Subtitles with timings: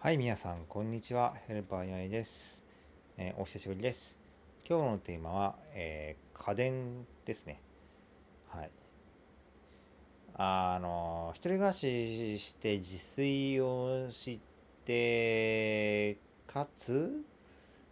[0.00, 1.34] はい、皆さん、こんにちは。
[1.48, 2.64] ヘルパー岩井です、
[3.16, 4.16] えーお久しぶりです。
[4.64, 7.60] 今日のテーマは、えー家電ですね。
[8.48, 8.70] はい。
[10.36, 14.38] あの、一人暮らしして自炊をし
[14.84, 17.24] て、かつ、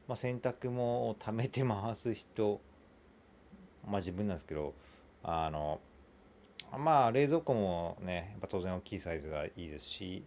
[0.06, 2.60] まあ、洗濯も貯めて回す人、
[3.84, 4.74] まあ自分なんですけど、
[5.24, 5.80] あの、
[6.78, 10.22] まあ冷蔵庫もね、やっぱ当然大きいサイズがいいですし、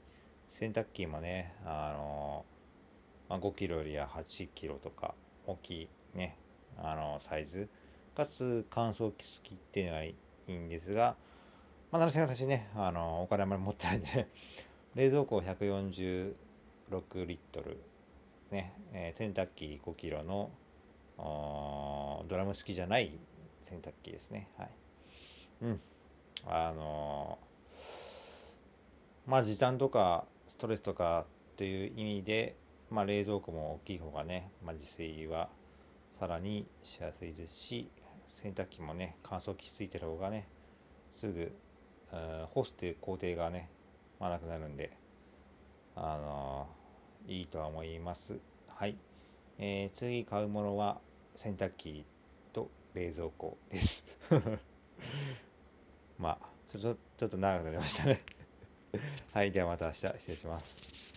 [0.50, 2.46] 洗濯機もね、あの、
[3.30, 5.14] まあ、5キロよりは8キロとか
[5.48, 6.36] 大きいね、
[6.78, 7.70] あの、サイズ、
[8.16, 10.16] かつ乾燥機付きっていうのがい
[10.48, 11.16] いんですが、
[11.92, 14.28] まあ、なぜ私ね、あの、お金あまり持ってないんで、
[14.96, 17.78] 冷蔵庫146リットル、
[18.52, 20.52] ね、えー洗濯機5キロの、
[21.18, 23.12] ドラム式じゃない
[23.64, 24.48] 洗濯機ですね。
[24.58, 24.70] はい。
[25.64, 25.82] うん。
[26.48, 27.19] あの
[29.30, 32.56] まあ時短とかストレスとかっていう意味で、
[32.90, 35.50] まあ冷蔵庫も大きい方がね、まあ自炊は
[36.20, 37.92] さらにしやすいですし、
[38.28, 40.48] 洗濯機もね、乾燥機ついてる方がね、
[41.14, 41.52] すぐ、
[42.12, 43.70] うん干すっていう工程がね、
[44.20, 44.98] まあなくなるんで、
[45.96, 46.68] あの
[47.28, 48.40] いいとは思います。
[48.68, 48.98] はい。
[49.60, 51.02] えー次買うものは
[51.36, 52.04] 洗濯機
[52.52, 54.08] と冷蔵庫です。
[56.18, 58.24] まあ、ちょっと、ちょっと長くなりましたね。
[59.40, 59.54] はい。
[59.54, 61.09] ではまた明日失礼します。